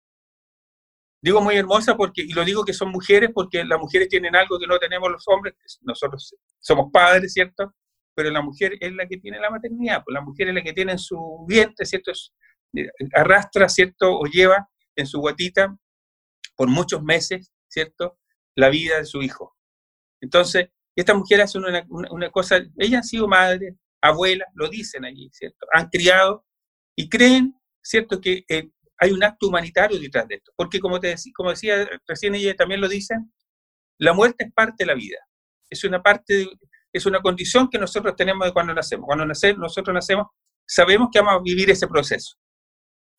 Digo 1.22 1.40
muy 1.40 1.56
hermosa 1.56 1.96
porque, 1.96 2.22
y 2.22 2.32
lo 2.32 2.44
digo 2.44 2.64
que 2.64 2.72
son 2.72 2.90
mujeres 2.90 3.30
porque 3.34 3.64
las 3.64 3.78
mujeres 3.78 4.08
tienen 4.08 4.36
algo 4.36 4.58
que 4.58 4.66
no 4.66 4.78
tenemos 4.78 5.10
los 5.10 5.24
hombres, 5.26 5.54
nosotros 5.80 6.34
somos 6.60 6.90
padres, 6.92 7.32
¿cierto? 7.32 7.74
Pero 8.14 8.30
la 8.30 8.42
mujer 8.42 8.76
es 8.80 8.92
la 8.94 9.06
que 9.06 9.16
tiene 9.18 9.40
la 9.40 9.50
maternidad, 9.50 10.02
pues 10.04 10.14
la 10.14 10.20
mujer 10.20 10.48
es 10.48 10.54
la 10.54 10.62
que 10.62 10.72
tiene 10.72 10.92
en 10.92 10.98
su 10.98 11.44
vientre, 11.48 11.84
¿cierto? 11.84 12.12
arrastra, 13.14 13.68
¿cierto? 13.68 14.18
O 14.18 14.24
lleva 14.26 14.68
en 14.94 15.06
su 15.06 15.18
guatita 15.18 15.76
por 16.56 16.68
muchos 16.68 17.02
meses, 17.02 17.52
¿cierto? 17.68 18.18
La 18.54 18.70
vida 18.70 18.98
de 18.98 19.04
su 19.04 19.22
hijo. 19.22 19.56
Entonces, 20.20 20.70
estas 20.96 21.16
mujeres 21.16 21.44
hacen 21.44 21.62
una, 21.64 22.30
cosa, 22.30 22.56
ellas 22.78 22.98
han 22.98 23.04
sido 23.04 23.28
madres, 23.28 23.74
abuelas, 24.00 24.48
lo 24.54 24.68
dicen 24.68 25.04
allí, 25.04 25.28
¿cierto? 25.32 25.66
Han 25.72 25.88
criado 25.88 26.46
y 26.96 27.08
creen, 27.08 27.54
¿cierto?, 27.82 28.20
que 28.20 28.44
eh, 28.48 28.70
hay 28.98 29.12
un 29.12 29.22
acto 29.22 29.48
humanitario 29.48 30.00
detrás 30.00 30.26
de 30.26 30.36
esto. 30.36 30.52
Porque 30.56 30.80
como, 30.80 30.98
te 30.98 31.08
decía, 31.08 31.32
como 31.36 31.50
decía 31.50 31.88
recién 32.06 32.34
ella 32.34 32.54
también 32.54 32.80
lo 32.80 32.88
dicen, 32.88 33.32
la 33.98 34.12
muerte 34.12 34.44
es 34.44 34.52
parte 34.52 34.84
de 34.84 34.86
la 34.86 34.94
vida. 34.94 35.18
Es 35.68 35.84
una 35.84 36.02
parte, 36.02 36.48
es 36.92 37.06
una 37.06 37.20
condición 37.20 37.68
que 37.68 37.78
nosotros 37.78 38.16
tenemos 38.16 38.46
de 38.46 38.52
cuando 38.52 38.72
nacemos. 38.72 39.06
Cuando 39.06 39.26
nacemos, 39.26 39.58
nosotros 39.58 39.94
nacemos, 39.94 40.28
sabemos 40.66 41.08
que 41.12 41.20
vamos 41.20 41.40
a 41.40 41.42
vivir 41.42 41.70
ese 41.70 41.86
proceso, 41.86 42.36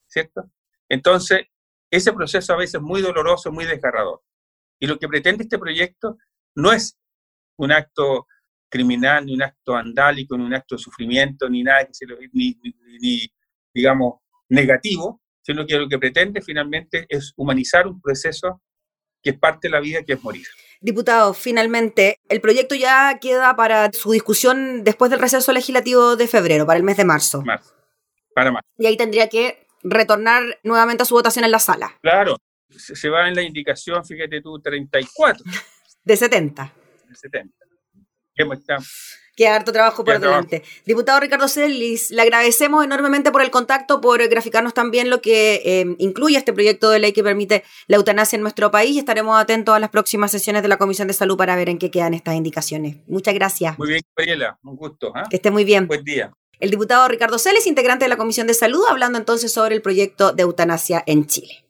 ¿cierto? 0.07 0.51
Entonces, 0.89 1.45
ese 1.89 2.13
proceso 2.13 2.53
a 2.53 2.57
veces 2.57 2.75
es 2.75 2.81
muy 2.81 3.01
doloroso, 3.01 3.51
muy 3.51 3.65
desgarrador. 3.65 4.21
Y 4.79 4.87
lo 4.87 4.99
que 4.99 5.07
pretende 5.07 5.43
este 5.43 5.57
proyecto 5.57 6.17
no 6.55 6.71
es 6.71 6.97
un 7.57 7.71
acto 7.71 8.27
criminal, 8.69 9.25
ni 9.25 9.33
un 9.33 9.43
acto 9.43 9.73
vandálico, 9.73 10.37
ni 10.37 10.43
un 10.43 10.53
acto 10.53 10.75
de 10.75 10.81
sufrimiento, 10.81 11.49
ni 11.49 11.63
nada 11.63 11.85
que 11.85 11.93
se 11.93 12.05
lo, 12.05 12.17
ni, 12.33 12.59
ni, 13.01 13.27
digamos, 13.73 14.15
negativo, 14.49 15.21
sino 15.41 15.65
que 15.65 15.77
lo 15.77 15.87
que 15.87 15.97
pretende 15.97 16.41
finalmente 16.41 17.05
es 17.09 17.33
humanizar 17.37 17.87
un 17.87 18.01
proceso 18.01 18.61
que 19.21 19.31
es 19.31 19.39
parte 19.39 19.67
de 19.67 19.71
la 19.71 19.79
vida, 19.79 20.03
que 20.03 20.13
es 20.13 20.23
morir. 20.23 20.45
Diputado, 20.79 21.33
finalmente, 21.33 22.19
el 22.29 22.39
proyecto 22.39 22.75
ya 22.75 23.17
queda 23.19 23.55
para 23.55 23.91
su 23.93 24.11
discusión 24.11 24.83
después 24.83 25.09
del 25.09 25.19
receso 25.19 25.51
legislativo 25.51 26.15
de 26.15 26.27
febrero, 26.27 26.65
para 26.65 26.77
el 26.77 26.83
mes 26.83 26.97
de 26.97 27.05
marzo. 27.05 27.41
Marzo, 27.41 27.73
para 28.35 28.51
marzo. 28.51 28.69
Y 28.77 28.85
ahí 28.85 28.95
tendría 28.95 29.27
que 29.27 29.66
retornar 29.89 30.59
nuevamente 30.63 31.03
a 31.03 31.05
su 31.05 31.15
votación 31.15 31.45
en 31.45 31.51
la 31.51 31.59
sala. 31.59 31.97
Claro, 32.01 32.37
se 32.69 33.09
va 33.09 33.27
en 33.27 33.35
la 33.35 33.41
indicación, 33.41 34.03
fíjate 34.05 34.41
tú, 34.41 34.59
34. 34.59 35.43
De 36.03 36.17
70. 36.17 36.73
De 37.09 37.15
70. 37.15 37.53
Qué 39.35 39.47
harto 39.47 39.71
trabajo 39.71 40.03
por 40.03 40.19
delante. 40.19 40.63
Diputado 40.85 41.19
Ricardo 41.19 41.47
Celis, 41.47 42.09
le 42.09 42.23
agradecemos 42.23 42.83
enormemente 42.83 43.31
por 43.31 43.43
el 43.43 43.51
contacto, 43.51 44.01
por 44.01 44.27
graficarnos 44.27 44.73
también 44.73 45.11
lo 45.11 45.21
que 45.21 45.61
eh, 45.63 45.95
incluye 45.99 46.37
este 46.37 46.53
proyecto 46.53 46.89
de 46.89 46.97
ley 46.97 47.13
que 47.13 47.23
permite 47.23 47.63
la 47.85 47.97
eutanasia 47.97 48.35
en 48.35 48.41
nuestro 48.41 48.71
país 48.71 48.95
y 48.95 48.99
estaremos 48.99 49.39
atentos 49.39 49.75
a 49.75 49.79
las 49.79 49.91
próximas 49.91 50.31
sesiones 50.31 50.63
de 50.63 50.69
la 50.69 50.77
Comisión 50.77 51.07
de 51.07 51.13
Salud 51.13 51.37
para 51.37 51.55
ver 51.55 51.69
en 51.69 51.77
qué 51.77 51.91
quedan 51.91 52.15
estas 52.15 52.33
indicaciones. 52.33 52.97
Muchas 53.07 53.35
gracias. 53.35 53.77
Muy 53.77 53.89
bien, 53.89 54.01
Gabriela, 54.15 54.57
un 54.63 54.75
gusto. 54.75 55.11
¿ah? 55.15 55.27
Que 55.29 55.35
esté 55.35 55.51
muy 55.51 55.63
bien. 55.63 55.85
Buen 55.85 56.03
día. 56.03 56.31
El 56.59 56.71
diputado 56.71 57.07
Ricardo 57.07 57.37
Celis, 57.37 57.67
integrante 57.67 58.05
de 58.05 58.09
la 58.09 58.17
Comisión 58.17 58.47
de 58.47 58.55
Salud, 58.55 58.83
hablando 58.89 59.19
entonces 59.19 59.51
sobre 59.51 59.75
el 59.75 59.81
proyecto 59.81 60.31
de 60.31 60.43
eutanasia 60.43 61.03
en 61.05 61.27
Chile. 61.27 61.66